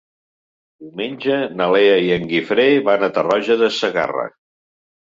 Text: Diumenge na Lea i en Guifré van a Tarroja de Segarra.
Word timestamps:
Diumenge 0.85 1.35
na 1.59 1.69
Lea 1.75 2.01
i 2.09 2.09
en 2.17 2.27
Guifré 2.35 2.67
van 2.89 3.07
a 3.07 3.13
Tarroja 3.21 3.63
de 3.65 3.73
Segarra. 3.79 4.31